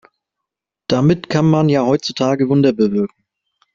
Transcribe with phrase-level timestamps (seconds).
[0.87, 3.23] Damit kann man ja heutzutage Wunder bewirken.